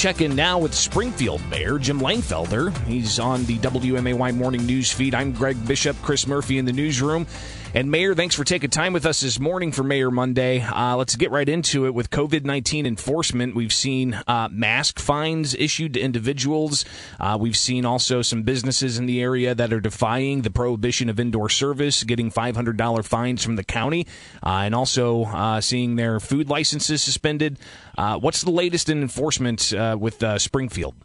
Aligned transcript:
check 0.00 0.22
in 0.22 0.34
now 0.34 0.58
with 0.58 0.72
Springfield 0.72 1.46
Mayor 1.50 1.78
Jim 1.78 2.00
Langfelder. 2.00 2.74
He's 2.86 3.18
on 3.18 3.44
the 3.44 3.58
WMAY 3.58 4.34
morning 4.34 4.64
news 4.64 4.90
feed. 4.90 5.14
I'm 5.14 5.30
Greg 5.30 5.62
Bishop, 5.66 5.94
Chris 6.00 6.26
Murphy 6.26 6.56
in 6.56 6.64
the 6.64 6.72
newsroom. 6.72 7.26
And 7.72 7.88
Mayor, 7.88 8.16
thanks 8.16 8.34
for 8.34 8.42
taking 8.42 8.68
time 8.68 8.92
with 8.92 9.06
us 9.06 9.20
this 9.20 9.38
morning 9.38 9.70
for 9.70 9.84
Mayor 9.84 10.10
Monday. 10.10 10.60
Uh, 10.60 10.96
let's 10.96 11.14
get 11.14 11.30
right 11.30 11.48
into 11.48 11.86
it 11.86 11.94
with 11.94 12.10
COVID 12.10 12.44
19 12.44 12.84
enforcement. 12.84 13.54
We've 13.54 13.72
seen 13.72 14.20
uh, 14.26 14.48
mask 14.50 14.98
fines 14.98 15.54
issued 15.54 15.94
to 15.94 16.00
individuals. 16.00 16.84
Uh, 17.20 17.38
we've 17.40 17.56
seen 17.56 17.84
also 17.84 18.22
some 18.22 18.42
businesses 18.42 18.98
in 18.98 19.06
the 19.06 19.22
area 19.22 19.54
that 19.54 19.72
are 19.72 19.80
defying 19.80 20.42
the 20.42 20.50
prohibition 20.50 21.08
of 21.08 21.20
indoor 21.20 21.48
service, 21.48 22.02
getting 22.02 22.32
$500 22.32 23.04
fines 23.04 23.44
from 23.44 23.54
the 23.54 23.62
county, 23.62 24.04
uh, 24.42 24.62
and 24.64 24.74
also 24.74 25.26
uh, 25.26 25.60
seeing 25.60 25.94
their 25.94 26.18
food 26.18 26.48
licenses 26.48 27.02
suspended. 27.02 27.56
Uh, 27.96 28.18
what's 28.18 28.42
the 28.42 28.50
latest 28.50 28.88
in 28.88 29.00
enforcement 29.00 29.72
with 29.96 30.24
Springfield? 30.40 30.96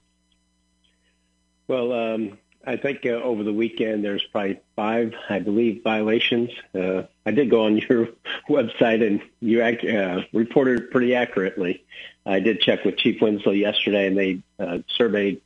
Well, 1.68 1.94
um 1.94 2.40
I 2.68 2.78
think 2.78 3.06
uh, 3.06 3.10
over 3.10 3.44
the 3.44 3.54
weekend 3.54 4.04
there's 4.04 4.24
probably 4.24 4.60
five, 4.76 5.14
I 5.30 5.40
believe, 5.40 5.84
violations. 5.84 6.50
Uh, 6.74 7.04
I 7.26 7.32
did 7.32 7.50
go 7.50 7.66
on 7.66 7.78
your 7.90 8.10
website 8.50 9.06
and 9.06 9.22
you 9.40 9.62
act, 9.62 9.84
uh, 9.86 10.22
reported 10.34 10.92
pretty 10.92 11.16
accurately. 11.16 11.84
I 12.26 12.40
did 12.40 12.62
check 12.62 12.84
with 12.84 12.98
Chief 12.98 13.22
Winslow 13.22 13.52
yesterday, 13.52 14.08
and 14.08 14.18
they 14.18 14.42
uh, 14.60 14.80
surveyed, 14.88 15.42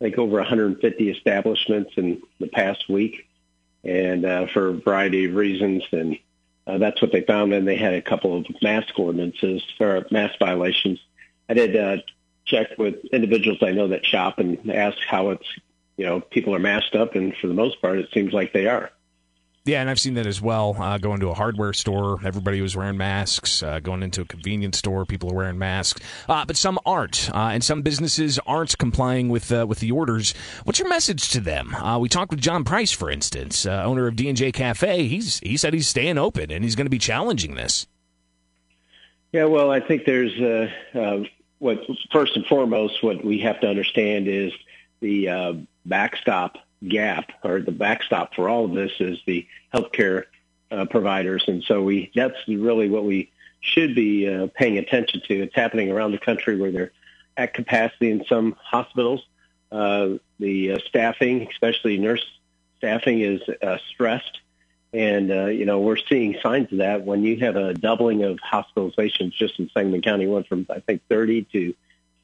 I 0.00 0.04
think, 0.04 0.18
over 0.18 0.36
150 0.36 1.10
establishments 1.10 1.92
in 1.96 2.22
the 2.38 2.46
past 2.46 2.88
week, 2.88 3.26
and 3.82 4.24
uh, 4.24 4.46
for 4.46 4.68
a 4.68 4.74
variety 4.74 5.24
of 5.24 5.34
reasons. 5.34 5.82
And 5.90 6.18
uh, 6.68 6.78
that's 6.78 7.02
what 7.02 7.10
they 7.10 7.22
found. 7.22 7.52
And 7.52 7.66
they 7.66 7.76
had 7.76 7.94
a 7.94 8.02
couple 8.02 8.36
of 8.36 8.46
mask 8.62 8.96
ordinances 8.96 9.62
or 9.80 10.06
mask 10.12 10.38
violations. 10.38 11.00
I 11.48 11.54
did 11.54 11.74
uh, 11.74 12.02
check 12.44 12.78
with 12.78 13.04
individuals 13.06 13.58
I 13.60 13.72
know 13.72 13.88
that 13.88 14.06
shop 14.06 14.38
and 14.38 14.70
ask 14.70 14.98
how 15.00 15.30
it's 15.30 15.48
you 16.00 16.06
know, 16.06 16.18
people 16.18 16.54
are 16.54 16.58
masked 16.58 16.94
up, 16.94 17.14
and 17.14 17.36
for 17.36 17.46
the 17.46 17.52
most 17.52 17.78
part, 17.82 17.98
it 17.98 18.08
seems 18.14 18.32
like 18.32 18.54
they 18.54 18.66
are. 18.66 18.90
Yeah, 19.66 19.82
and 19.82 19.90
I've 19.90 20.00
seen 20.00 20.14
that 20.14 20.26
as 20.26 20.40
well. 20.40 20.74
Uh, 20.78 20.96
going 20.96 21.20
to 21.20 21.28
a 21.28 21.34
hardware 21.34 21.74
store, 21.74 22.18
everybody 22.24 22.62
was 22.62 22.74
wearing 22.74 22.96
masks. 22.96 23.62
Uh, 23.62 23.80
going 23.80 24.02
into 24.02 24.22
a 24.22 24.24
convenience 24.24 24.78
store, 24.78 25.04
people 25.04 25.30
are 25.30 25.34
wearing 25.34 25.58
masks. 25.58 26.00
Uh, 26.26 26.46
but 26.46 26.56
some 26.56 26.78
aren't, 26.86 27.28
uh, 27.34 27.50
and 27.52 27.62
some 27.62 27.82
businesses 27.82 28.38
aren't 28.46 28.78
complying 28.78 29.28
with 29.28 29.52
uh, 29.52 29.66
with 29.68 29.80
the 29.80 29.90
orders. 29.90 30.32
What's 30.64 30.78
your 30.78 30.88
message 30.88 31.28
to 31.32 31.40
them? 31.40 31.74
Uh, 31.74 31.98
we 31.98 32.08
talked 32.08 32.30
with 32.30 32.40
John 32.40 32.64
Price, 32.64 32.92
for 32.92 33.10
instance, 33.10 33.66
owner 33.66 34.06
of 34.06 34.16
D 34.16 34.26
and 34.26 34.38
J 34.38 34.52
Cafe. 34.52 35.06
He's 35.06 35.38
he 35.40 35.58
said 35.58 35.74
he's 35.74 35.86
staying 35.86 36.16
open 36.16 36.50
and 36.50 36.64
he's 36.64 36.76
going 36.76 36.86
to 36.86 36.90
be 36.90 36.98
challenging 36.98 37.56
this. 37.56 37.86
Yeah, 39.32 39.44
well, 39.44 39.70
I 39.70 39.80
think 39.80 40.06
there's 40.06 40.32
what 41.58 41.84
first 42.10 42.36
and 42.36 42.46
foremost 42.46 43.02
what 43.02 43.22
we 43.22 43.40
have 43.40 43.60
to 43.60 43.68
understand 43.68 44.28
is 44.28 44.54
the 45.00 45.66
backstop 45.86 46.58
gap 46.86 47.32
or 47.44 47.60
the 47.60 47.72
backstop 47.72 48.34
for 48.34 48.48
all 48.48 48.64
of 48.64 48.72
this 48.72 48.92
is 49.00 49.18
the 49.26 49.46
healthcare 49.74 50.24
uh, 50.70 50.84
providers. 50.86 51.44
And 51.46 51.62
so 51.62 51.82
we 51.82 52.10
that's 52.14 52.36
really 52.48 52.88
what 52.88 53.04
we 53.04 53.30
should 53.60 53.94
be 53.94 54.28
uh, 54.28 54.48
paying 54.54 54.78
attention 54.78 55.20
to. 55.28 55.42
It's 55.42 55.54
happening 55.54 55.90
around 55.90 56.12
the 56.12 56.18
country 56.18 56.56
where 56.56 56.72
they're 56.72 56.92
at 57.36 57.54
capacity 57.54 58.10
in 58.10 58.24
some 58.26 58.56
hospitals. 58.62 59.24
Uh, 59.70 60.14
the 60.38 60.72
uh, 60.72 60.78
staffing, 60.86 61.48
especially 61.50 61.98
nurse 61.98 62.24
staffing, 62.78 63.20
is 63.20 63.40
uh, 63.62 63.78
stressed. 63.88 64.38
And, 64.92 65.30
uh, 65.30 65.46
you 65.46 65.66
know, 65.66 65.78
we're 65.78 65.96
seeing 65.96 66.36
signs 66.42 66.72
of 66.72 66.78
that 66.78 67.04
when 67.04 67.22
you 67.22 67.38
have 67.40 67.54
a 67.54 67.74
doubling 67.74 68.24
of 68.24 68.38
hospitalizations 68.38 69.32
just 69.32 69.58
in 69.60 69.70
Sangamon 69.72 70.02
County, 70.02 70.26
went 70.26 70.48
from, 70.48 70.66
I 70.68 70.80
think, 70.80 71.02
30 71.08 71.44
to 71.52 71.74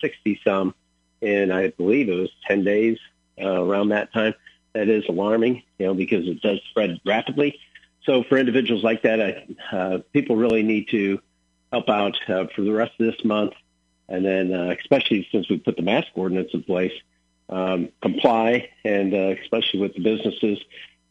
60 0.01 0.41
some 0.43 0.75
in, 1.21 1.53
I 1.53 1.69
believe 1.69 2.09
it 2.09 2.15
was 2.15 2.31
10 2.49 2.65
days 2.65 2.99
uh, 3.41 3.63
around 3.63 3.91
that 3.91 4.13
time. 4.13 4.35
That 4.75 4.89
is 4.89 5.05
alarming, 5.09 5.63
you 5.79 5.87
know, 5.87 5.95
because 5.95 6.29
it 6.29 6.43
does 6.43 6.61
spread 6.69 7.01
rapidly. 7.07 7.59
So 8.05 8.23
for 8.23 8.37
individuals 8.37 8.85
like 8.85 9.03
that, 9.03 9.21
I, 9.21 9.77
uh, 9.77 9.99
people 10.13 10.37
really 10.37 10.63
need 10.63 10.89
to 10.91 11.21
help 11.73 11.89
out 11.89 12.17
uh, 12.29 12.47
for 12.55 12.63
the 12.63 12.73
rest 12.73 12.93
of 13.01 13.07
this 13.07 13.25
month, 13.25 13.55
and 14.09 14.25
then 14.25 14.53
uh, 14.53 14.75
especially 14.79 15.27
since 15.33 15.49
we 15.49 15.59
put 15.59 15.77
the 15.77 15.83
mask 15.83 16.09
ordinance 16.15 16.51
in 16.53 16.63
place, 16.63 16.93
um, 17.49 17.89
comply, 18.01 18.71
and 18.85 19.15
uh, 19.15 19.35
especially 19.43 19.81
with 19.81 19.95
the 19.95 20.03
businesses, 20.03 20.59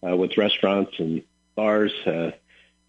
uh, 0.08 0.16
with 0.16 0.38
restaurants 0.38 0.94
and 1.00 1.24
bars. 1.56 1.94
Uh, 2.06 2.32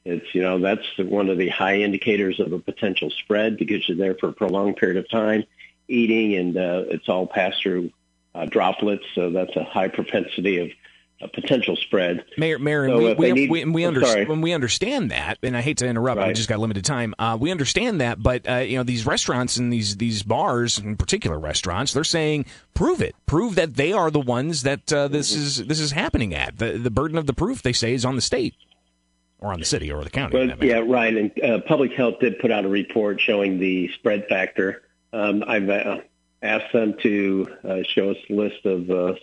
it's 0.04 0.34
you 0.34 0.42
know 0.42 0.60
that's 0.60 0.86
one 0.98 1.28
of 1.28 1.38
the 1.38 1.48
high 1.48 1.80
indicators 1.80 2.38
of 2.38 2.52
a 2.52 2.60
potential 2.60 3.10
spread 3.10 3.56
because 3.56 3.88
you're 3.88 3.96
there 3.96 4.14
for 4.14 4.28
a 4.28 4.32
prolonged 4.32 4.76
period 4.76 4.98
of 4.98 5.10
time, 5.10 5.44
eating, 5.88 6.34
and 6.36 6.56
uh, 6.56 6.84
it's 6.88 7.08
all 7.08 7.26
passed 7.26 7.62
through 7.62 7.90
droplets. 8.44 9.04
So 9.14 9.30
that's 9.30 9.56
a 9.56 9.64
high 9.64 9.88
propensity 9.88 10.58
of 10.58 10.70
a 11.20 11.28
potential 11.28 11.76
spread. 11.76 12.24
Mayor, 12.36 12.58
Mayor, 12.58 12.88
so 12.88 12.98
we, 12.98 13.14
we, 13.14 13.32
need, 13.32 13.50
we, 13.50 13.64
we, 13.64 13.84
under, 13.86 14.26
when 14.26 14.42
we 14.42 14.52
understand 14.52 15.10
that, 15.10 15.38
and 15.42 15.56
I 15.56 15.62
hate 15.62 15.78
to 15.78 15.86
interrupt, 15.86 16.18
right. 16.18 16.28
I 16.28 16.32
just 16.34 16.48
got 16.48 16.58
limited 16.58 16.84
time. 16.84 17.14
Uh, 17.18 17.38
we 17.40 17.50
understand 17.50 18.02
that, 18.02 18.22
but 18.22 18.48
uh, 18.48 18.56
you 18.56 18.76
know 18.76 18.82
these 18.82 19.06
restaurants 19.06 19.56
and 19.56 19.72
these 19.72 19.96
these 19.96 20.22
bars, 20.22 20.78
in 20.78 20.96
particular 20.96 21.38
restaurants, 21.38 21.94
they're 21.94 22.04
saying 22.04 22.44
prove 22.74 23.00
it, 23.00 23.14
prove 23.24 23.54
that 23.54 23.76
they 23.76 23.92
are 23.92 24.10
the 24.10 24.20
ones 24.20 24.62
that 24.62 24.92
uh, 24.92 25.08
this 25.08 25.32
mm-hmm. 25.32 25.42
is 25.42 25.66
this 25.66 25.80
is 25.80 25.92
happening 25.92 26.34
at. 26.34 26.58
The 26.58 26.72
the 26.72 26.90
burden 26.90 27.16
of 27.16 27.26
the 27.26 27.32
proof, 27.32 27.62
they 27.62 27.72
say, 27.72 27.94
is 27.94 28.04
on 28.04 28.16
the 28.16 28.22
state 28.22 28.54
or 29.38 29.52
on 29.52 29.58
the 29.58 29.66
city 29.66 29.90
or 29.90 30.04
the 30.04 30.10
county. 30.10 30.36
Well, 30.36 30.64
yeah, 30.64 30.82
right. 30.86 31.16
And 31.16 31.42
uh, 31.42 31.60
public 31.60 31.92
health 31.92 32.20
did 32.20 32.38
put 32.38 32.50
out 32.50 32.66
a 32.66 32.68
report 32.68 33.20
showing 33.20 33.58
the 33.58 33.88
spread 33.92 34.26
factor. 34.28 34.82
Um, 35.14 35.44
I've 35.46 35.70
uh, 35.70 36.00
asked 36.42 36.72
them 36.72 36.94
to 37.02 37.48
uh, 37.64 37.82
show 37.88 38.10
us 38.10 38.16
a 38.28 38.32
list 38.32 38.64
of 38.64 38.90
uh, 38.90 39.14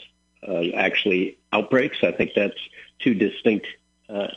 uh, 0.48 0.64
actually 0.76 1.38
outbreaks. 1.52 1.98
I 2.04 2.12
think 2.12 2.32
that's 2.36 2.58
two 3.00 3.14
distinct 3.14 3.68
uh, 4.10 4.28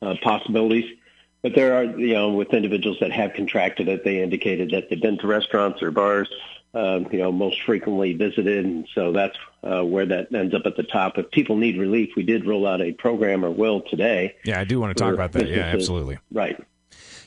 uh, 0.00 0.16
possibilities. 0.22 0.98
But 1.42 1.54
there 1.56 1.74
are, 1.74 1.84
you 1.84 2.14
know, 2.14 2.30
with 2.30 2.54
individuals 2.54 2.98
that 3.00 3.10
have 3.10 3.34
contracted 3.34 3.88
it, 3.88 4.04
they 4.04 4.22
indicated 4.22 4.70
that 4.70 4.88
they've 4.88 5.00
been 5.00 5.18
to 5.18 5.26
restaurants 5.26 5.82
or 5.82 5.90
bars, 5.90 6.28
um, 6.72 7.08
you 7.10 7.18
know, 7.18 7.32
most 7.32 7.60
frequently 7.62 8.12
visited. 8.12 8.64
And 8.64 8.88
so 8.94 9.10
that's 9.10 9.36
uh, 9.64 9.82
where 9.82 10.06
that 10.06 10.32
ends 10.32 10.54
up 10.54 10.62
at 10.66 10.76
the 10.76 10.84
top. 10.84 11.18
If 11.18 11.32
people 11.32 11.56
need 11.56 11.78
relief, 11.78 12.10
we 12.16 12.22
did 12.22 12.46
roll 12.46 12.64
out 12.64 12.80
a 12.80 12.92
program 12.92 13.44
or 13.44 13.50
will 13.50 13.80
today. 13.80 14.36
Yeah, 14.44 14.60
I 14.60 14.64
do 14.64 14.78
want 14.78 14.96
to 14.96 15.02
talk 15.02 15.14
about 15.14 15.32
that. 15.32 15.48
Yeah, 15.48 15.62
absolutely. 15.62 16.18
Right. 16.30 16.64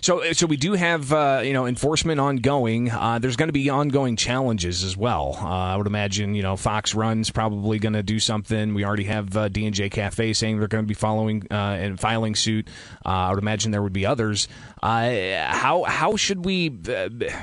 So, 0.01 0.23
uh, 0.23 0.33
so 0.33 0.45
we 0.45 0.57
do 0.57 0.73
have 0.73 1.11
uh, 1.11 1.41
you 1.43 1.53
know 1.53 1.65
enforcement 1.65 2.19
ongoing. 2.19 2.91
Uh, 2.91 3.19
there's 3.19 3.35
going 3.35 3.49
to 3.49 3.53
be 3.53 3.69
ongoing 3.69 4.15
challenges 4.15 4.83
as 4.83 4.95
well. 4.95 5.37
Uh, 5.41 5.47
I 5.47 5.77
would 5.77 5.87
imagine 5.87 6.35
you 6.35 6.43
know 6.43 6.55
Fox 6.55 6.93
Run's 6.93 7.29
probably 7.31 7.79
going 7.79 7.93
to 7.93 8.03
do 8.03 8.19
something. 8.19 8.73
We 8.73 8.85
already 8.85 9.05
have 9.05 9.35
uh, 9.35 9.49
D 9.49 9.65
and 9.65 9.75
J 9.75 9.89
Cafe 9.89 10.33
saying 10.33 10.59
they're 10.59 10.67
going 10.67 10.83
to 10.83 10.87
be 10.87 10.93
following 10.93 11.47
uh, 11.49 11.53
and 11.53 11.99
filing 11.99 12.35
suit. 12.35 12.67
I 13.03 13.29
would 13.29 13.39
imagine 13.39 13.71
there 13.71 13.81
would 13.81 13.93
be 13.93 14.05
others. 14.05 14.47
how 14.81 15.85
how 15.87 16.15
should 16.15 16.45
we 16.45 16.69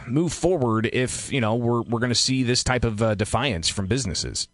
move 0.06 0.32
forward 0.32 0.88
if 0.92 1.32
you 1.32 1.40
know 1.40 1.56
we're 1.56 1.82
we're 1.82 2.00
going 2.00 2.10
to 2.10 2.14
see 2.14 2.42
this 2.42 2.62
type 2.62 2.84
of 2.84 3.16
defiance 3.18 3.68
from 3.68 3.86
businesses? 3.86 4.48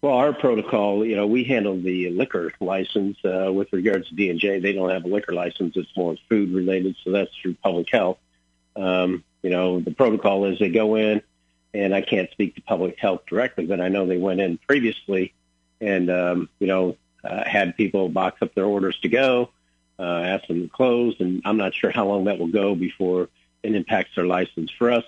Well, 0.00 0.14
our 0.14 0.32
protocol, 0.32 1.04
you 1.04 1.16
know, 1.16 1.26
we 1.26 1.42
handle 1.42 1.80
the 1.80 2.10
liquor 2.10 2.52
license 2.60 3.18
uh, 3.24 3.52
with 3.52 3.72
regards 3.72 4.08
to 4.08 4.14
D 4.14 4.30
and 4.30 4.38
J. 4.38 4.60
They 4.60 4.72
don't 4.72 4.90
have 4.90 5.04
a 5.04 5.08
liquor 5.08 5.32
license; 5.32 5.76
it's 5.76 5.96
more 5.96 6.14
food 6.28 6.52
related, 6.52 6.94
so 7.02 7.10
that's 7.10 7.34
through 7.34 7.54
public 7.54 7.90
health. 7.90 8.18
Um, 8.76 9.24
you 9.42 9.50
know, 9.50 9.80
the 9.80 9.90
protocol 9.90 10.44
is 10.44 10.60
they 10.60 10.68
go 10.68 10.94
in, 10.94 11.20
and 11.74 11.92
I 11.92 12.02
can't 12.02 12.30
speak 12.30 12.54
to 12.54 12.62
public 12.62 12.96
health 12.98 13.22
directly, 13.26 13.66
but 13.66 13.80
I 13.80 13.88
know 13.88 14.06
they 14.06 14.18
went 14.18 14.40
in 14.40 14.58
previously, 14.58 15.34
and 15.80 16.08
um, 16.10 16.48
you 16.60 16.68
know, 16.68 16.96
uh, 17.24 17.42
had 17.44 17.76
people 17.76 18.08
box 18.08 18.40
up 18.40 18.54
their 18.54 18.66
orders 18.66 19.00
to 19.00 19.08
go, 19.08 19.50
uh, 19.98 20.02
ask 20.02 20.46
them 20.46 20.62
to 20.62 20.68
close, 20.68 21.16
and 21.18 21.42
I'm 21.44 21.56
not 21.56 21.74
sure 21.74 21.90
how 21.90 22.06
long 22.06 22.24
that 22.26 22.38
will 22.38 22.46
go 22.46 22.76
before 22.76 23.30
it 23.64 23.74
impacts 23.74 24.14
their 24.14 24.26
license. 24.26 24.70
For 24.70 24.92
us, 24.92 25.04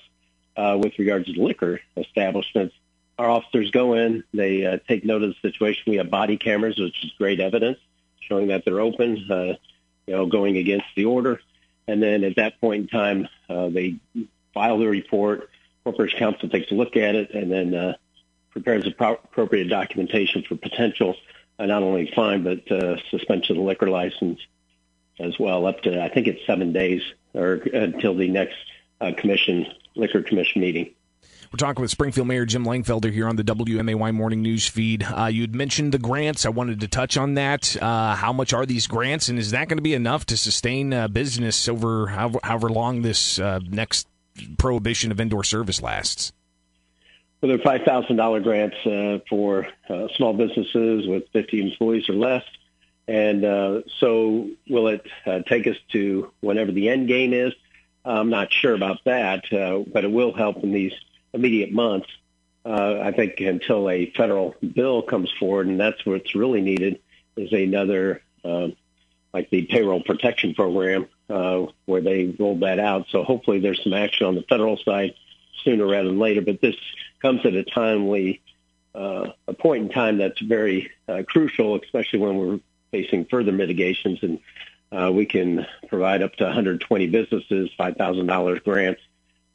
uh, 0.56 0.76
with 0.82 0.98
regards 0.98 1.32
to 1.32 1.40
liquor 1.40 1.80
establishments 1.96 2.74
our 3.20 3.28
officers 3.28 3.70
go 3.70 3.94
in, 3.94 4.24
they 4.32 4.64
uh, 4.64 4.78
take 4.88 5.04
note 5.04 5.22
of 5.22 5.30
the 5.30 5.50
situation. 5.50 5.82
We 5.86 5.96
have 5.96 6.08
body 6.08 6.38
cameras, 6.38 6.78
which 6.78 7.04
is 7.04 7.12
great 7.18 7.38
evidence 7.38 7.78
showing 8.20 8.48
that 8.48 8.64
they're 8.64 8.80
open, 8.80 9.26
uh, 9.30 9.56
you 10.06 10.16
know, 10.16 10.24
going 10.24 10.56
against 10.56 10.86
the 10.96 11.04
order. 11.04 11.40
And 11.86 12.02
then 12.02 12.24
at 12.24 12.36
that 12.36 12.60
point 12.60 12.82
in 12.82 12.88
time, 12.88 13.28
uh, 13.50 13.68
they 13.68 13.96
file 14.54 14.78
the 14.78 14.86
report. 14.86 15.50
Corporation 15.84 16.18
Counsel 16.18 16.48
takes 16.48 16.70
a 16.70 16.74
look 16.74 16.96
at 16.96 17.14
it 17.14 17.32
and 17.32 17.50
then 17.50 17.74
uh, 17.74 17.94
prepares 18.52 18.86
appropriate 18.86 19.68
documentation 19.68 20.42
for 20.42 20.56
potential 20.56 21.16
uh, 21.58 21.66
not 21.66 21.82
only 21.82 22.10
fine 22.14 22.42
but 22.42 22.70
uh, 22.72 22.96
suspension 23.10 23.56
of 23.56 23.62
the 23.62 23.66
liquor 23.66 23.90
license 23.90 24.40
as 25.18 25.38
well, 25.38 25.66
up 25.66 25.82
to 25.82 26.02
I 26.02 26.08
think 26.08 26.26
it's 26.26 26.46
seven 26.46 26.72
days 26.72 27.02
or 27.34 27.54
until 27.54 28.14
the 28.14 28.28
next 28.28 28.56
uh, 29.00 29.12
commission 29.16 29.66
liquor 29.94 30.22
commission 30.22 30.62
meeting. 30.62 30.94
We're 31.52 31.56
talking 31.56 31.82
with 31.82 31.90
Springfield 31.90 32.28
Mayor 32.28 32.46
Jim 32.46 32.64
Langfelder 32.64 33.12
here 33.12 33.26
on 33.26 33.34
the 33.34 33.42
WMAY 33.42 34.14
Morning 34.14 34.40
News 34.40 34.68
feed. 34.68 35.02
Uh, 35.02 35.26
you'd 35.26 35.52
mentioned 35.52 35.92
the 35.92 35.98
grants. 35.98 36.46
I 36.46 36.48
wanted 36.50 36.78
to 36.78 36.86
touch 36.86 37.16
on 37.16 37.34
that. 37.34 37.76
Uh, 37.82 38.14
how 38.14 38.32
much 38.32 38.52
are 38.52 38.64
these 38.64 38.86
grants, 38.86 39.28
and 39.28 39.36
is 39.36 39.50
that 39.50 39.66
going 39.66 39.78
to 39.78 39.82
be 39.82 39.94
enough 39.94 40.24
to 40.26 40.36
sustain 40.36 40.94
uh, 40.94 41.08
business 41.08 41.68
over 41.68 42.06
however, 42.06 42.38
however 42.44 42.68
long 42.68 43.02
this 43.02 43.40
uh, 43.40 43.58
next 43.68 44.06
prohibition 44.58 45.10
of 45.10 45.20
indoor 45.20 45.42
service 45.42 45.82
lasts? 45.82 46.32
well, 47.40 47.56
there 47.56 47.74
are 47.74 47.78
$5,000 47.78 48.42
grants 48.42 48.76
uh, 48.86 49.18
for 49.28 49.66
uh, 49.88 50.08
small 50.16 50.34
businesses 50.34 51.06
with 51.08 51.24
50 51.32 51.62
employees 51.62 52.08
or 52.08 52.14
less. 52.14 52.44
And 53.08 53.44
uh, 53.44 53.80
so 53.98 54.50
will 54.68 54.88
it 54.88 55.04
uh, 55.26 55.40
take 55.40 55.66
us 55.66 55.76
to 55.92 56.30
whatever 56.40 56.70
the 56.70 56.88
end 56.88 57.08
game 57.08 57.32
is? 57.32 57.52
I'm 58.04 58.30
not 58.30 58.52
sure 58.52 58.74
about 58.74 58.98
that, 59.04 59.52
uh, 59.52 59.80
but 59.92 60.04
it 60.04 60.12
will 60.12 60.32
help 60.32 60.62
in 60.62 60.72
these 60.72 60.92
immediate 61.32 61.72
months. 61.72 62.08
Uh, 62.64 63.00
I 63.02 63.12
think 63.12 63.40
until 63.40 63.88
a 63.88 64.10
federal 64.10 64.54
bill 64.74 65.02
comes 65.02 65.30
forward, 65.38 65.66
and 65.66 65.80
that's 65.80 66.04
what's 66.04 66.34
really 66.34 66.60
needed, 66.60 67.00
is 67.36 67.52
another, 67.52 68.22
uh, 68.44 68.68
like 69.32 69.48
the 69.50 69.62
payroll 69.62 70.02
protection 70.02 70.54
program, 70.54 71.06
uh, 71.30 71.66
where 71.86 72.02
they 72.02 72.34
rolled 72.38 72.60
that 72.60 72.78
out. 72.78 73.06
So 73.10 73.22
hopefully 73.22 73.60
there's 73.60 73.82
some 73.82 73.94
action 73.94 74.26
on 74.26 74.34
the 74.34 74.42
federal 74.42 74.76
side 74.76 75.14
sooner 75.64 75.86
rather 75.86 76.08
than 76.08 76.18
later. 76.18 76.42
But 76.42 76.60
this 76.60 76.76
comes 77.22 77.46
at 77.46 77.54
a 77.54 77.64
timely, 77.64 78.42
uh, 78.94 79.28
a 79.48 79.54
point 79.54 79.84
in 79.84 79.88
time 79.90 80.18
that's 80.18 80.40
very 80.40 80.90
uh, 81.08 81.22
crucial, 81.26 81.80
especially 81.80 82.18
when 82.18 82.36
we're 82.36 82.60
facing 82.90 83.24
further 83.24 83.52
mitigations 83.52 84.18
and 84.22 84.40
uh, 84.92 85.10
we 85.12 85.24
can 85.24 85.66
provide 85.88 86.22
up 86.22 86.34
to 86.36 86.44
120 86.44 87.06
businesses 87.06 87.70
$5,000 87.78 88.64
grants. 88.64 89.00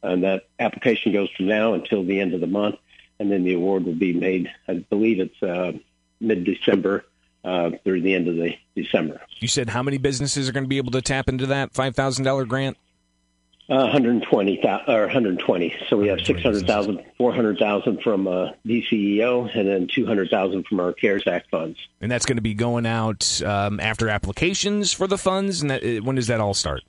And 0.06 0.24
that 0.24 0.46
application 0.58 1.12
goes 1.12 1.30
from 1.30 1.46
now 1.46 1.74
until 1.74 2.04
the 2.04 2.20
end 2.20 2.34
of 2.34 2.40
the 2.40 2.46
month. 2.46 2.76
And 3.18 3.32
then 3.32 3.44
the 3.44 3.54
award 3.54 3.84
will 3.84 3.94
be 3.94 4.12
made, 4.12 4.50
I 4.68 4.74
believe 4.74 5.20
it's 5.20 5.42
uh, 5.42 5.72
mid-December 6.20 7.04
uh, 7.44 7.70
through 7.84 8.02
the 8.02 8.14
end 8.14 8.28
of 8.28 8.36
the 8.36 8.56
December. 8.74 9.22
You 9.38 9.48
said 9.48 9.70
how 9.70 9.82
many 9.82 9.98
businesses 9.98 10.48
are 10.48 10.52
going 10.52 10.64
to 10.64 10.68
be 10.68 10.76
able 10.76 10.90
to 10.92 11.00
tap 11.00 11.28
into 11.28 11.46
that 11.46 11.72
$5,000 11.72 12.48
grant? 12.48 12.76
Uh, 13.68 13.82
120 13.82 14.62
or 14.86 15.00
120. 15.06 15.74
So 15.88 15.96
we 15.96 16.06
have 16.06 16.20
600,000, 16.20 17.04
400,000 17.18 18.00
from 18.00 18.28
uh, 18.28 18.50
DCEO, 18.64 19.56
and 19.56 19.66
then 19.66 19.88
200,000 19.92 20.66
from 20.68 20.78
our 20.78 20.92
CARES 20.92 21.26
Act 21.26 21.50
funds. 21.50 21.76
And 22.00 22.10
that's 22.10 22.26
going 22.26 22.36
to 22.36 22.42
be 22.42 22.54
going 22.54 22.86
out 22.86 23.42
um, 23.42 23.80
after 23.80 24.08
applications 24.08 24.92
for 24.92 25.08
the 25.08 25.18
funds. 25.18 25.62
And 25.62 25.70
that, 25.72 25.82
uh, 25.82 26.04
when 26.04 26.14
does 26.14 26.28
that 26.28 26.40
all 26.40 26.54
start? 26.54 26.82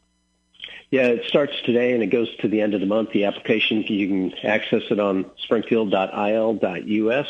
Yeah, 0.89 1.07
it 1.07 1.25
starts 1.28 1.54
today 1.66 1.94
and 1.94 2.01
it 2.01 2.07
goes 2.07 2.34
to 2.38 2.48
the 2.48 2.62
end 2.62 2.74
of 2.74 2.80
the 2.80 2.88
month. 2.88 3.12
The 3.12 3.25
application 3.25 3.84
you 3.84 4.07
can 4.07 4.34
access 4.45 4.84
it 4.89 5.00
on 5.00 5.30
springfield.il.us. 5.39 7.28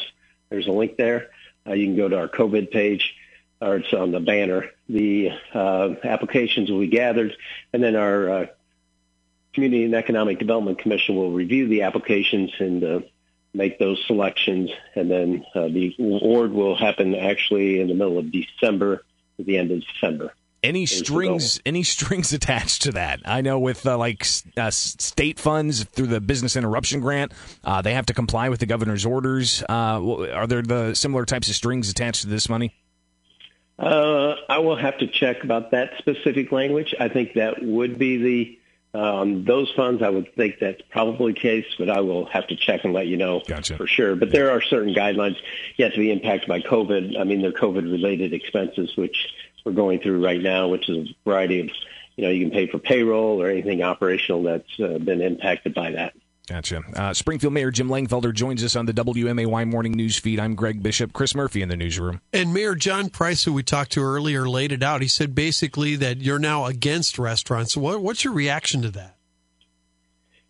There's 0.50 0.68
a 0.68 0.72
link 0.72 0.98
there. 0.98 1.30
Uh, 1.66 1.74
you 1.74 1.88
can 1.88 1.98
go 1.98 2.08
to 2.08 2.18
our 2.18 2.28
COVID 2.28 2.70
page, 2.72 3.16
or 3.60 3.78
it's 3.78 3.92
on 3.94 4.12
the 4.12 4.20
banner. 4.20 4.70
The 4.88 5.32
uh, 5.54 5.96
applications 6.04 6.70
will 6.70 6.80
be 6.80 6.88
gathered, 6.88 7.36
and 7.74 7.84
then 7.84 7.96
our 7.96 8.30
uh, 8.30 8.46
Community 9.54 9.86
and 9.86 9.96
Economic 9.96 10.38
Development 10.38 10.78
Commission 10.78 11.16
will 11.16 11.32
review 11.32 11.68
the 11.68 11.82
applications 11.82 12.52
and 12.60 12.84
uh, 12.84 13.00
make 13.56 13.80
those 13.80 14.02
selections, 14.06 14.70
and 14.94 15.10
then 15.10 15.46
uh, 15.56 15.68
the 15.68 15.96
award 16.00 16.52
will 16.52 16.76
happen 16.76 17.16
actually 17.16 17.80
in 17.80 17.88
the 17.88 17.96
middle 17.96 18.20
of 18.20 18.32
December 18.32 19.04
to 19.38 19.44
the 19.44 19.58
end 19.58 19.72
of 19.72 19.82
December. 19.82 20.34
Any 20.64 20.86
strings, 20.86 21.62
any 21.66 21.84
strings 21.84 22.34
attached 22.34 22.84
to 22.84 22.92
that? 22.94 23.22
I 23.26 23.42
know 23.42 23.60
with 23.60 23.86
uh, 23.86 23.98
like 23.98 24.26
uh, 24.58 24.72
state 24.72 25.40
funds 25.40 25.84
through 25.84 26.08
the 26.08 26.20
business 26.20 26.56
interruption 26.56 27.00
grant, 27.00 27.32
uh, 27.64 27.82
they 27.82 27.94
have 27.94 28.08
to 28.08 28.14
comply 28.14 28.50
with 28.50 28.60
the 28.60 28.66
governor's 28.66 29.06
orders. 29.06 29.64
Uh, 29.70 30.32
are 30.34 30.48
there 30.48 30.62
the 30.62 30.94
similar 30.96 31.26
types 31.26 31.48
of 31.50 31.56
strings 31.56 31.90
attached 31.90 32.22
to 32.22 32.28
this 32.28 32.50
money? 32.50 32.74
Uh, 33.78 34.36
I 34.50 34.58
will 34.60 34.76
have 34.76 34.98
to 34.98 35.08
check 35.08 35.44
about 35.44 35.72
that 35.72 35.92
specific 36.00 36.52
language. 36.52 36.96
I 37.00 37.10
think 37.10 37.34
that 37.34 37.62
would 37.62 38.00
be 38.00 38.18
the 38.18 38.60
um, 38.94 39.46
those 39.46 39.72
funds, 39.76 40.02
I 40.02 40.10
would 40.10 40.34
think 40.36 40.56
that's 40.60 40.82
probably 40.90 41.34
the 41.34 41.40
case, 41.40 41.66
but 41.78 41.90
I 41.90 42.00
will 42.00 42.26
have 42.28 42.48
to 42.48 42.56
check 42.56 42.84
and 42.84 42.94
let 42.94 43.06
you 43.06 43.18
know 43.18 43.42
gotcha. 43.46 43.78
for 43.78 43.86
sure. 43.86 44.16
But 44.16 44.32
there 44.32 44.50
are 44.52 44.62
certain 44.62 44.96
guidelines 44.96 45.36
yet 45.76 45.94
to 45.94 46.00
be 46.00 46.12
impacted 46.12 46.48
by 46.48 46.62
COVID. 46.62 47.20
I 47.20 47.24
mean, 47.24 47.42
they're 47.42 47.52
COVID-related 47.52 48.34
expenses, 48.34 48.96
which 48.98 49.28
we're 49.68 49.74
going 49.74 50.00
through 50.00 50.24
right 50.24 50.42
now, 50.42 50.70
which 50.70 50.88
is 50.88 51.10
a 51.10 51.30
variety 51.30 51.60
of, 51.60 51.70
you 52.16 52.24
know, 52.24 52.30
you 52.30 52.46
can 52.46 52.52
pay 52.52 52.68
for 52.68 52.80
payroll 52.80 53.42
or 53.42 53.50
anything 53.50 53.84
operational 53.84 54.44
that's 54.44 54.80
uh, 54.80 54.98
been 54.98 55.22
impacted 55.22 55.74
by 55.74 55.92
that. 55.92 56.14
Gotcha. 56.48 56.82
Uh, 56.96 57.14
Springfield 57.14 57.52
Mayor 57.52 57.72
Jim 57.72 57.90
Langfelder 57.90 58.34
joins 58.34 58.64
us 58.64 58.78
on 58.78 58.86
the 58.86 58.94
WMAY 58.94 59.68
morning 59.68 59.92
news 59.92 60.18
feed. 60.18 60.40
I'm 60.40 60.56
Greg 60.56 60.82
Bishop. 60.82 61.12
Chris 61.12 61.36
Murphy 61.36 61.62
in 61.62 61.68
the 61.68 61.76
newsroom. 61.76 62.22
And 62.32 62.54
Mayor 62.54 62.76
John 62.76 63.10
Price, 63.10 63.44
who 63.44 63.52
we 63.52 63.64
talked 63.64 63.92
to 63.92 64.02
earlier, 64.02 64.48
laid 64.48 64.72
it 64.72 64.82
out. 64.82 65.02
He 65.02 65.10
said 65.10 65.36
basically 65.36 65.98
that 65.98 66.20
you're 66.20 66.40
now 66.40 66.66
against 66.66 67.20
restaurants. 67.20 67.76
What, 67.76 68.02
what's 68.02 68.24
your 68.24 68.32
reaction 68.32 68.82
to 68.84 68.92
that? 68.92 69.18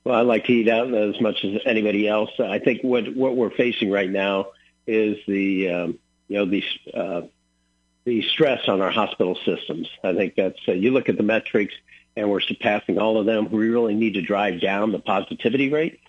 Well, 0.03 0.13
I 0.13 0.21
like 0.21 0.45
to 0.45 0.53
eat 0.53 0.69
out 0.69 0.93
as 0.93 1.19
much 1.19 1.43
as 1.43 1.61
anybody 1.65 2.07
else. 2.07 2.29
I 2.39 2.59
think 2.59 2.81
what 2.83 3.13
what 3.15 3.35
we're 3.35 3.49
facing 3.49 3.89
right 3.89 4.09
now 4.09 4.49
is 4.85 5.17
the 5.27 5.69
um, 5.69 5.99
you 6.27 6.37
know 6.37 6.45
the 6.45 6.63
uh, 6.93 7.21
the 8.07 8.21
stress 8.21 8.69
on 8.69 8.79
our 8.79 8.89
hospital 8.89 9.37
systems. 9.43 9.89
I 10.01 10.15
think 10.15 10.35
that's 10.35 10.59
uh, 10.65 10.71
you 10.71 10.91
look 10.91 11.09
at 11.09 11.17
the 11.17 11.23
metrics 11.23 11.73
and 12.15 12.29
we're 12.31 12.39
surpassing 12.39 12.97
all 12.97 13.19
of 13.19 13.25
them. 13.25 13.51
We 13.51 13.67
really 13.67 13.95
need 13.95 14.13
to 14.13 14.21
drive 14.21 14.61
down 14.61 14.93
the 14.93 14.99
positivity 14.99 15.69
rate. 15.69 15.99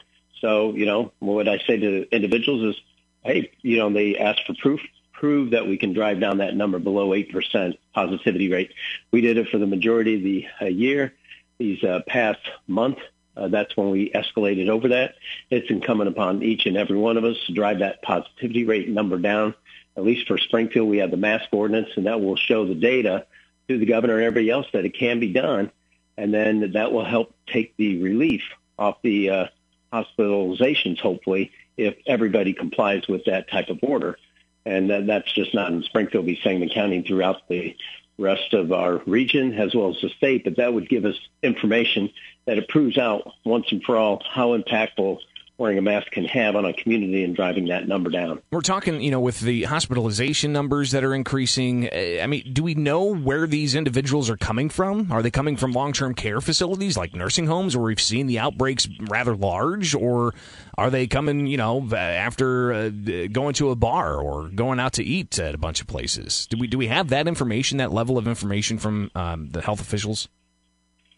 So, 0.41 0.75
you 0.75 0.87
know, 0.87 1.11
what 1.19 1.49
I 1.49 1.59
say 1.59 1.77
to 1.77 2.09
individuals 2.15 2.77
is, 2.77 2.83
hey, 3.25 3.51
you 3.63 3.79
know, 3.79 3.93
they 3.93 4.17
ask 4.17 4.41
for 4.47 4.55
proof, 4.55 4.81
prove 5.13 5.51
that 5.51 5.67
we 5.67 5.77
can 5.77 5.93
drive 5.93 6.21
down 6.21 6.39
that 6.39 6.55
number 6.55 6.79
below 6.79 7.09
8% 7.09 7.77
positivity 7.93 8.49
rate. 8.49 8.73
We 9.11 9.21
did 9.21 9.37
it 9.37 9.49
for 9.49 9.59
the 9.59 9.67
majority 9.67 10.15
of 10.15 10.23
the 10.23 10.47
uh, 10.63 10.69
year. 10.69 11.15
These 11.59 11.83
uh, 11.83 12.03
past 12.07 12.39
month, 12.69 12.99
uh, 13.37 13.49
that's 13.49 13.77
when 13.77 13.91
we 13.91 14.13
escalated 14.13 14.69
over 14.69 14.87
that. 14.89 15.17
It's 15.51 15.69
incumbent 15.69 16.11
upon 16.11 16.45
each 16.45 16.67
and 16.67 16.77
every 16.77 16.97
one 16.97 17.17
of 17.17 17.25
us 17.25 17.37
to 17.49 17.53
drive 17.55 17.81
that 17.81 18.03
positivity 18.03 18.65
rate 18.65 18.89
number 18.89 19.19
down. 19.19 19.57
At 19.99 20.05
least 20.05 20.27
for 20.27 20.39
Springfield, 20.39 20.89
we 20.89 20.99
have 20.99 21.11
the 21.11 21.19
mask 21.19 21.49
ordinance, 21.53 21.91
and 21.97 22.07
that 22.07 22.23
will 22.23 22.37
show 22.37 22.67
the 22.67 22.75
data 22.75 23.27
to 23.69 23.77
the 23.79 23.85
governor 23.85 24.15
and 24.15 24.25
everybody 24.25 24.49
else 24.49 24.67
that 24.73 24.87
it 24.87 24.97
can 24.97 25.21
be 25.21 25.33
done 25.33 25.71
and 26.19 26.35
then 26.35 26.73
that 26.73 26.93
will 26.93 27.05
help 27.05 27.33
take 27.47 27.77
the 27.77 28.03
relief 28.03 28.43
off 28.77 29.01
the 29.03 29.31
uh, 29.31 29.47
hospitalizations, 29.93 30.99
hopefully, 30.99 31.53
if 31.77 31.95
everybody 32.07 32.53
complies 32.53 33.07
with 33.07 33.25
that 33.27 33.49
type 33.49 33.69
of 33.69 33.79
order. 33.83 34.19
And 34.67 34.91
that, 34.91 35.07
that's 35.07 35.33
just 35.33 35.55
not 35.55 35.71
in 35.71 35.85
Springfield, 35.85 36.27
be 36.27 36.41
Sangamon 36.43 36.71
County 36.71 37.03
throughout 37.03 37.47
the 37.49 37.77
rest 38.19 38.53
of 38.53 38.73
our 38.73 38.97
region 39.07 39.55
as 39.55 39.77
well 39.77 39.91
as 39.91 40.01
the 40.03 40.09
state, 40.09 40.43
but 40.43 40.57
that 40.57 40.75
would 40.75 40.89
give 40.89 41.05
us 41.05 41.15
information 41.41 42.11
that 42.47 42.59
it 42.59 42.69
proves 42.69 42.99
out 42.99 43.33
once 43.45 43.71
and 43.71 43.85
for 43.85 43.97
all 43.97 44.21
how 44.29 44.59
impactful 44.59 45.21
wearing 45.59 45.77
a 45.77 45.83
mask 45.83 46.13
can 46.13 46.25
have 46.25 46.55
on 46.55 46.65
a 46.65 46.73
community 46.73 47.25
and 47.25 47.35
driving 47.35 47.67
that 47.67 47.89
number 47.89 48.09
down. 48.11 48.41
We're 48.53 48.61
talking, 48.61 49.01
you 49.01 49.11
know, 49.11 49.21
with 49.21 49.41
the 49.41 49.65
hospitalization 49.65 50.53
numbers 50.53 50.93
that 50.93 51.03
are 51.03 51.15
increasing. 51.15 51.89
Eh, 51.93 52.23
I 52.23 52.27
mean, 52.29 52.51
do 52.53 52.63
we 52.63 52.75
know 52.75 53.15
where 53.15 53.47
these 53.47 53.75
individuals 53.75 54.31
are 54.31 54.37
coming 54.37 54.71
from? 54.71 55.11
Are 55.11 55.21
they 55.21 55.33
coming 55.33 55.57
from 55.57 55.73
long-term 55.73 56.15
care 56.15 56.41
facilities 56.41 56.97
like 56.97 57.15
nursing 57.15 57.47
homes 57.47 57.77
where 57.77 57.85
we've 57.85 58.01
seen 58.01 58.29
the 58.29 58.39
outbreaks 58.39 58.89
rather 59.09 59.35
large 59.35 59.95
or 59.95 60.33
are 60.77 60.91
they 60.91 61.09
coming, 61.09 61.49
you 61.49 61.57
know, 61.57 61.87
after 61.93 62.73
uh, 62.73 62.89
going 63.33 63.55
to 63.55 63.71
a 63.71 63.77
bar 63.77 64.17
or 64.17 64.49
going 64.49 64.79
out 64.79 64.93
to 64.95 65.05
eat 65.05 65.39
at 65.41 65.55
a 65.55 65.59
bunch 65.59 65.81
of 65.81 65.89
places? 65.89 66.47
Do 66.47 66.57
we 66.57 66.69
do 66.69 66.79
we 66.79 66.87
have 66.87 67.09
that 67.09 67.27
information, 67.27 67.79
that 67.79 67.93
level 67.93 68.17
of 68.17 68.29
information 68.29 68.79
from 68.79 69.11
um, 69.17 69.49
the 69.51 69.61
health 69.61 69.81
officials? 69.81 70.29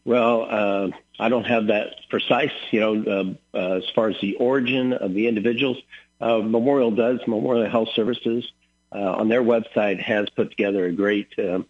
Well, 0.04 0.47
uh, 0.49 0.88
I 1.19 1.28
don't 1.28 1.45
have 1.45 1.66
that 1.66 1.95
precise, 2.09 2.52
you 2.71 2.80
know, 2.80 3.37
uh, 3.54 3.57
uh, 3.57 3.76
as 3.76 3.88
far 3.95 4.09
as 4.09 4.16
the 4.21 4.37
origin 4.37 4.92
of 4.92 5.12
the 5.12 5.28
individuals. 5.28 5.78
Uh, 6.21 6.38
Memorial 6.38 6.90
does. 6.90 7.21
Memorial 7.26 7.69
Health 7.69 7.90
Services 7.95 8.50
uh, 8.92 8.99
on 8.99 9.28
their 9.28 9.42
website 9.42 10.00
has 10.00 10.28
put 10.30 10.50
together 10.50 10.87
a 10.87 10.92
great 10.92 11.28
uh, 11.38 11.61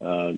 uh, 0.00 0.34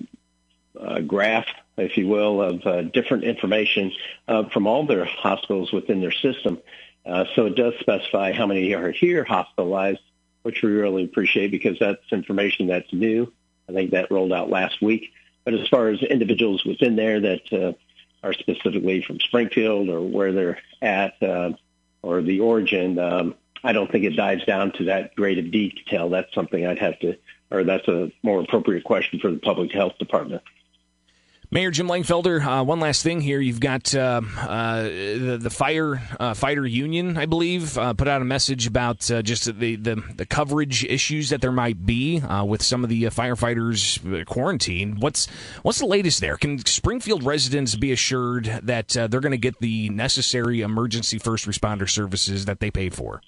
uh, 0.79 0.99
graph, 1.01 1.47
if 1.77 1.97
you 1.97 2.07
will, 2.07 2.41
of 2.41 2.65
uh, 2.65 2.81
different 2.83 3.23
information 3.23 3.91
uh, 4.27 4.43
from 4.49 4.67
all 4.67 4.85
their 4.85 5.05
hospitals 5.05 5.71
within 5.71 6.01
their 6.01 6.11
system. 6.11 6.59
Uh, 7.05 7.25
so 7.35 7.45
it 7.45 7.55
does 7.55 7.73
specify 7.79 8.31
how 8.31 8.47
many 8.47 8.73
are 8.73 8.91
here 8.91 9.23
hospitalized, 9.23 9.99
which 10.43 10.61
we 10.61 10.71
really 10.71 11.03
appreciate 11.03 11.51
because 11.51 11.77
that's 11.79 12.01
information 12.11 12.67
that's 12.67 12.91
new. 12.93 13.31
I 13.67 13.73
think 13.73 13.91
that 13.91 14.11
rolled 14.11 14.33
out 14.33 14.49
last 14.49 14.81
week. 14.81 15.11
But 15.45 15.53
as 15.53 15.67
far 15.67 15.89
as 15.89 16.01
individuals 16.01 16.63
within 16.63 16.95
there 16.95 17.19
that 17.19 17.53
uh, 17.53 17.73
are 18.25 18.33
specifically 18.33 19.01
from 19.01 19.19
Springfield 19.19 19.89
or 19.89 20.01
where 20.01 20.31
they're 20.31 20.59
at 20.81 21.21
uh, 21.21 21.51
or 22.01 22.21
the 22.21 22.39
origin, 22.39 22.97
um, 22.99 23.35
I 23.63 23.73
don't 23.73 23.91
think 23.91 24.05
it 24.05 24.15
dives 24.15 24.45
down 24.45 24.71
to 24.73 24.85
that 24.85 25.15
great 25.15 25.39
of 25.39 25.51
detail. 25.51 26.09
That's 26.09 26.33
something 26.33 26.65
I'd 26.65 26.79
have 26.79 26.99
to, 26.99 27.17
or 27.51 27.63
that's 27.63 27.87
a 27.87 28.11
more 28.23 28.41
appropriate 28.41 28.83
question 28.83 29.19
for 29.19 29.31
the 29.31 29.39
public 29.39 29.71
health 29.71 29.97
department. 29.97 30.43
Mayor 31.53 31.69
Jim 31.69 31.87
Langfelder, 31.87 32.43
uh, 32.43 32.63
one 32.63 32.79
last 32.79 33.03
thing 33.03 33.21
here. 33.21 33.39
You've 33.39 33.59
got 33.59 33.93
uh, 33.93 34.21
uh, 34.39 34.81
the, 34.81 35.37
the 35.39 35.51
fire 35.51 36.01
uh, 36.19 36.33
fighter 36.33 36.65
union, 36.65 37.15
I 37.15 37.27
believe, 37.27 37.77
uh, 37.77 37.93
put 37.93 38.07
out 38.07 38.23
a 38.23 38.25
message 38.25 38.65
about 38.65 39.11
uh, 39.11 39.21
just 39.21 39.45
the, 39.59 39.75
the, 39.75 40.03
the 40.15 40.25
coverage 40.25 40.83
issues 40.83 41.29
that 41.29 41.41
there 41.41 41.51
might 41.51 41.85
be 41.85 42.23
with 42.43 42.63
some 42.63 42.83
of 42.83 42.89
the 42.89 43.03
firefighters 43.03 44.25
quarantine. 44.25 44.99
What's 44.99 45.27
what's 45.61 45.77
the 45.77 45.85
latest 45.85 46.21
there? 46.21 46.37
Can 46.37 46.57
Springfield 46.65 47.21
residents 47.21 47.75
be 47.75 47.91
assured 47.91 48.45
that 48.63 48.87
they're 48.87 49.07
going 49.07 49.29
to 49.29 49.37
get 49.37 49.59
the 49.59 49.89
necessary 49.89 50.61
emergency 50.61 51.19
first 51.19 51.45
responder 51.45 51.87
services 51.87 52.45
that 52.45 52.61
they 52.61 52.71
pay 52.71 52.89
for? 52.89 53.21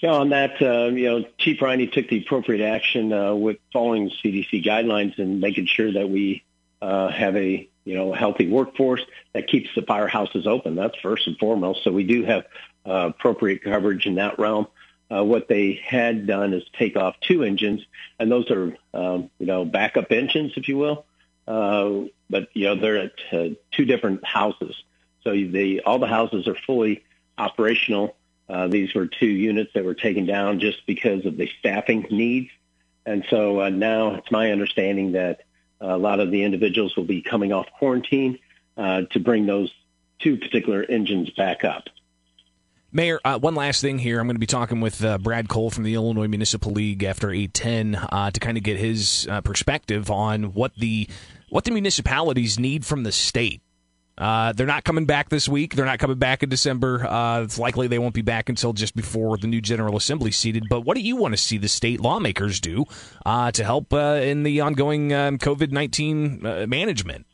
Yeah, 0.00 0.10
on 0.10 0.28
that, 0.28 0.60
uh, 0.60 0.88
you 0.94 1.08
know, 1.08 1.24
Chief 1.38 1.62
Reyne 1.62 1.90
took 1.90 2.10
the 2.10 2.18
appropriate 2.18 2.62
action 2.62 3.10
uh, 3.10 3.34
with 3.34 3.56
following 3.72 4.10
CDC 4.10 4.62
guidelines 4.62 5.18
and 5.18 5.40
making 5.40 5.64
sure 5.64 5.90
that 5.90 6.10
we 6.10 6.44
uh, 6.84 7.08
have 7.08 7.34
a 7.34 7.66
you 7.84 7.94
know 7.94 8.12
healthy 8.12 8.46
workforce 8.46 9.00
that 9.32 9.48
keeps 9.48 9.70
the 9.74 9.80
firehouses 9.80 10.46
open. 10.46 10.74
That's 10.74 10.98
first 10.98 11.26
and 11.26 11.38
foremost. 11.38 11.82
So 11.82 11.90
we 11.90 12.04
do 12.04 12.24
have 12.24 12.44
uh, 12.86 13.08
appropriate 13.08 13.64
coverage 13.64 14.06
in 14.06 14.16
that 14.16 14.38
realm. 14.38 14.66
Uh, 15.10 15.24
what 15.24 15.48
they 15.48 15.80
had 15.82 16.26
done 16.26 16.52
is 16.52 16.62
take 16.78 16.96
off 16.96 17.14
two 17.20 17.42
engines, 17.42 17.82
and 18.18 18.30
those 18.30 18.50
are 18.50 18.76
um, 18.92 19.30
you 19.38 19.46
know 19.46 19.64
backup 19.64 20.12
engines, 20.12 20.52
if 20.56 20.68
you 20.68 20.76
will. 20.76 21.06
Uh, 21.48 22.06
but 22.28 22.48
you 22.52 22.64
know 22.64 22.74
they're 22.74 22.98
at 22.98 23.12
uh, 23.32 23.48
two 23.70 23.86
different 23.86 24.24
houses, 24.24 24.76
so 25.22 25.30
they 25.30 25.80
all 25.80 25.98
the 25.98 26.06
houses 26.06 26.46
are 26.48 26.56
fully 26.66 27.02
operational. 27.38 28.14
Uh, 28.46 28.68
these 28.68 28.92
were 28.94 29.06
two 29.06 29.26
units 29.26 29.72
that 29.72 29.86
were 29.86 29.94
taken 29.94 30.26
down 30.26 30.60
just 30.60 30.84
because 30.86 31.24
of 31.24 31.38
the 31.38 31.50
staffing 31.60 32.06
needs, 32.10 32.50
and 33.06 33.24
so 33.30 33.62
uh, 33.62 33.70
now 33.70 34.16
it's 34.16 34.30
my 34.30 34.52
understanding 34.52 35.12
that 35.12 35.43
a 35.80 35.98
lot 35.98 36.20
of 36.20 36.30
the 36.30 36.42
individuals 36.42 36.96
will 36.96 37.04
be 37.04 37.22
coming 37.22 37.52
off 37.52 37.66
quarantine 37.78 38.38
uh, 38.76 39.02
to 39.10 39.20
bring 39.20 39.46
those 39.46 39.72
two 40.18 40.36
particular 40.36 40.82
engines 40.82 41.30
back 41.30 41.64
up. 41.64 41.88
Mayor, 42.92 43.20
uh, 43.24 43.40
one 43.40 43.56
last 43.56 43.80
thing 43.80 43.98
here. 43.98 44.20
I'm 44.20 44.26
going 44.28 44.36
to 44.36 44.40
be 44.40 44.46
talking 44.46 44.80
with 44.80 45.04
uh, 45.04 45.18
Brad 45.18 45.48
Cole 45.48 45.68
from 45.68 45.82
the 45.82 45.94
Illinois 45.94 46.28
Municipal 46.28 46.70
League 46.70 47.02
after 47.02 47.32
810 47.32 47.96
uh, 47.96 48.30
to 48.30 48.38
kind 48.38 48.56
of 48.56 48.62
get 48.62 48.76
his 48.76 49.26
uh, 49.28 49.40
perspective 49.40 50.12
on 50.12 50.54
what 50.54 50.76
the 50.76 51.08
what 51.48 51.64
the 51.64 51.72
municipalities 51.72 52.58
need 52.58 52.86
from 52.86 53.02
the 53.02 53.10
state. 53.10 53.62
Uh, 54.16 54.52
they're 54.52 54.66
not 54.66 54.84
coming 54.84 55.06
back 55.06 55.28
this 55.28 55.48
week. 55.48 55.74
They're 55.74 55.84
not 55.84 55.98
coming 55.98 56.18
back 56.18 56.42
in 56.42 56.48
December. 56.48 57.04
Uh, 57.06 57.42
it's 57.42 57.58
likely 57.58 57.88
they 57.88 57.98
won't 57.98 58.14
be 58.14 58.22
back 58.22 58.48
until 58.48 58.72
just 58.72 58.94
before 58.94 59.36
the 59.36 59.48
new 59.48 59.60
General 59.60 59.96
Assembly 59.96 60.30
seated. 60.30 60.68
But 60.68 60.82
what 60.82 60.96
do 60.96 61.02
you 61.02 61.16
want 61.16 61.32
to 61.32 61.38
see 61.38 61.58
the 61.58 61.68
state 61.68 62.00
lawmakers 62.00 62.60
do 62.60 62.84
to 63.24 63.64
help 63.64 63.92
in 63.92 64.44
the 64.44 64.60
ongoing 64.60 65.12
um, 65.12 65.38
COVID 65.38 65.72
19 65.72 66.68
management? 66.68 67.26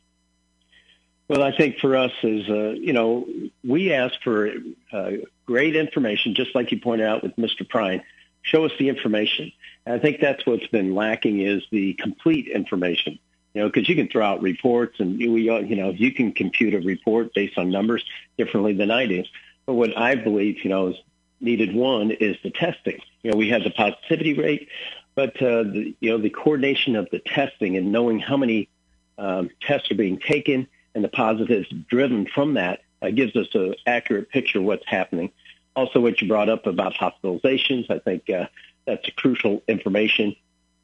Well, 1.31 1.43
I 1.43 1.55
think 1.55 1.77
for 1.79 1.95
us 1.95 2.11
is, 2.23 2.49
uh, 2.49 2.71
you 2.71 2.91
know, 2.91 3.25
we 3.63 3.93
ask 3.93 4.21
for 4.21 4.51
uh, 4.91 5.11
great 5.45 5.77
information, 5.77 6.35
just 6.35 6.53
like 6.53 6.73
you 6.73 6.81
pointed 6.81 7.07
out 7.07 7.23
with 7.23 7.37
Mr. 7.37 7.65
Prine. 7.65 8.03
Show 8.41 8.65
us 8.65 8.73
the 8.77 8.89
information. 8.89 9.53
And 9.85 9.95
I 9.95 9.99
think 9.99 10.19
that's 10.19 10.45
what's 10.45 10.67
been 10.67 10.93
lacking 10.93 11.39
is 11.39 11.63
the 11.71 11.93
complete 11.93 12.49
information. 12.49 13.17
You 13.53 13.61
know, 13.61 13.67
because 13.67 13.89
you 13.89 13.95
can 13.95 14.07
throw 14.07 14.25
out 14.25 14.41
reports 14.41 14.99
and 14.99 15.17
we, 15.17 15.43
you 15.43 15.75
know, 15.75 15.89
you 15.89 16.13
can 16.13 16.31
compute 16.31 16.73
a 16.73 16.79
report 16.79 17.33
based 17.33 17.57
on 17.57 17.69
numbers 17.69 18.03
differently 18.37 18.73
than 18.73 18.91
I 18.91 19.05
do. 19.05 19.23
But 19.65 19.73
what 19.73 19.97
I 19.97 20.15
believe, 20.15 20.63
you 20.63 20.69
know, 20.69 20.87
is 20.87 20.95
needed 21.41 21.75
one 21.75 22.11
is 22.11 22.37
the 22.43 22.51
testing. 22.51 22.99
You 23.23 23.31
know, 23.31 23.37
we 23.37 23.49
have 23.49 23.63
the 23.63 23.71
positivity 23.71 24.33
rate, 24.33 24.69
but 25.15 25.35
uh, 25.41 25.63
the, 25.63 25.95
you 25.99 26.11
know, 26.11 26.17
the 26.17 26.29
coordination 26.29 26.95
of 26.95 27.09
the 27.11 27.19
testing 27.19 27.75
and 27.75 27.91
knowing 27.91 28.19
how 28.19 28.37
many 28.37 28.69
um, 29.17 29.49
tests 29.61 29.91
are 29.91 29.95
being 29.95 30.19
taken 30.19 30.67
and 30.95 31.03
the 31.03 31.09
positives 31.09 31.67
driven 31.89 32.27
from 32.27 32.55
that 32.55 32.81
uh, 33.01 33.09
gives 33.09 33.35
us 33.35 33.47
an 33.53 33.75
accurate 33.85 34.29
picture 34.29 34.59
of 34.59 34.65
what's 34.65 34.85
happening. 34.85 35.31
Also, 35.75 35.99
what 35.99 36.21
you 36.21 36.27
brought 36.27 36.49
up 36.49 36.65
about 36.67 36.93
hospitalizations, 36.93 37.89
I 37.89 37.99
think 37.99 38.29
uh, 38.29 38.47
that's 38.85 39.09
crucial 39.11 39.63
information. 39.67 40.35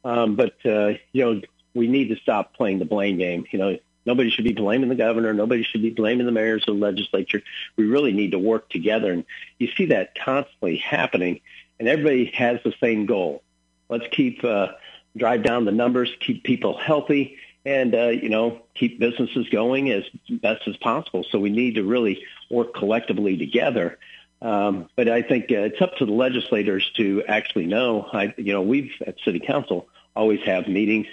Um, 0.04 0.36
but 0.36 0.54
uh, 0.64 0.94
you 1.12 1.24
know, 1.24 1.40
we 1.78 1.86
need 1.86 2.08
to 2.08 2.16
stop 2.16 2.54
playing 2.54 2.80
the 2.80 2.84
blame 2.84 3.16
game. 3.16 3.46
You 3.50 3.58
know, 3.58 3.78
nobody 4.04 4.30
should 4.30 4.44
be 4.44 4.52
blaming 4.52 4.88
the 4.88 4.94
governor. 4.94 5.32
Nobody 5.32 5.62
should 5.62 5.80
be 5.80 5.90
blaming 5.90 6.26
the 6.26 6.32
mayors 6.32 6.64
or 6.64 6.74
the 6.74 6.80
legislature. 6.80 7.42
We 7.76 7.86
really 7.86 8.12
need 8.12 8.32
to 8.32 8.38
work 8.38 8.68
together, 8.68 9.12
and 9.12 9.24
you 9.58 9.68
see 9.76 9.86
that 9.86 10.18
constantly 10.18 10.76
happening. 10.76 11.40
And 11.78 11.88
everybody 11.88 12.26
has 12.34 12.60
the 12.64 12.74
same 12.80 13.06
goal. 13.06 13.42
Let's 13.88 14.06
keep 14.10 14.42
uh, 14.44 14.72
drive 15.16 15.44
down 15.44 15.64
the 15.64 15.72
numbers, 15.72 16.10
keep 16.20 16.42
people 16.42 16.76
healthy, 16.76 17.38
and 17.64 17.94
uh, 17.94 18.08
you 18.08 18.28
know 18.28 18.62
keep 18.74 18.98
businesses 18.98 19.48
going 19.50 19.90
as 19.90 20.04
best 20.28 20.66
as 20.66 20.76
possible. 20.78 21.24
So 21.30 21.38
we 21.38 21.50
need 21.50 21.76
to 21.76 21.84
really 21.84 22.24
work 22.50 22.74
collectively 22.74 23.36
together. 23.36 23.98
Um, 24.40 24.88
but 24.94 25.08
I 25.08 25.22
think 25.22 25.50
uh, 25.50 25.70
it's 25.70 25.80
up 25.80 25.96
to 25.96 26.06
the 26.06 26.12
legislators 26.12 26.88
to 26.96 27.24
actually 27.26 27.66
know. 27.66 28.08
I, 28.12 28.34
you 28.36 28.52
know, 28.52 28.62
we've 28.62 28.92
at 29.06 29.16
City 29.24 29.40
Council 29.40 29.88
always 30.14 30.40
have 30.44 30.68
meetings 30.68 31.06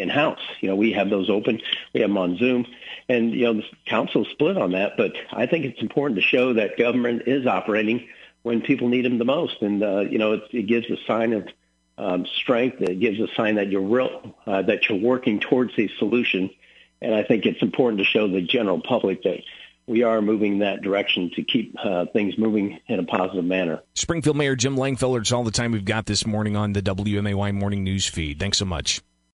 in 0.00 0.08
house. 0.08 0.40
You 0.60 0.68
know, 0.68 0.76
we 0.76 0.92
have 0.92 1.10
those 1.10 1.30
open. 1.30 1.60
We 1.92 2.00
have 2.00 2.10
them 2.10 2.18
on 2.18 2.36
Zoom, 2.36 2.66
and 3.08 3.32
you 3.32 3.44
know, 3.44 3.54
the 3.54 3.64
council 3.86 4.24
split 4.24 4.56
on 4.56 4.72
that. 4.72 4.96
But 4.96 5.12
I 5.32 5.46
think 5.46 5.64
it's 5.64 5.80
important 5.80 6.16
to 6.16 6.22
show 6.22 6.54
that 6.54 6.78
government 6.78 7.22
is 7.26 7.46
operating 7.46 8.08
when 8.42 8.62
people 8.62 8.88
need 8.88 9.04
them 9.04 9.18
the 9.18 9.24
most, 9.24 9.62
and 9.62 9.82
uh, 9.82 10.00
you 10.00 10.18
know, 10.18 10.32
it, 10.32 10.42
it 10.52 10.62
gives 10.66 10.90
a 10.90 10.96
sign 11.06 11.32
of 11.32 11.48
um, 11.98 12.26
strength. 12.26 12.80
It 12.80 12.98
gives 12.98 13.20
a 13.20 13.28
sign 13.34 13.56
that 13.56 13.70
you're 13.70 13.82
real, 13.82 14.34
uh, 14.46 14.62
that 14.62 14.88
you're 14.88 14.98
working 14.98 15.40
towards 15.40 15.72
a 15.78 15.88
solution. 15.98 16.50
And 17.02 17.14
I 17.14 17.22
think 17.22 17.46
it's 17.46 17.62
important 17.62 17.98
to 17.98 18.04
show 18.04 18.28
the 18.28 18.42
general 18.42 18.80
public 18.80 19.22
that 19.22 19.40
we 19.86 20.02
are 20.02 20.22
moving 20.22 20.60
that 20.60 20.82
direction 20.82 21.30
to 21.34 21.42
keep 21.42 21.74
uh, 21.82 22.06
things 22.12 22.38
moving 22.38 22.78
in 22.86 22.98
a 22.98 23.04
positive 23.04 23.44
manner. 23.44 23.82
Springfield 23.94 24.36
Mayor 24.36 24.54
Jim 24.54 24.76
Langfelder, 24.76 25.20
it's 25.20 25.32
all 25.32 25.44
the 25.44 25.50
time 25.50 25.72
we've 25.72 25.84
got 25.84 26.06
this 26.06 26.26
morning 26.26 26.56
on 26.56 26.72
the 26.72 26.82
WMAY 26.82 27.52
morning 27.54 27.84
news 27.84 28.06
feed. 28.06 28.38
Thanks 28.38 28.58
so 28.58 28.64
much. 28.64 29.02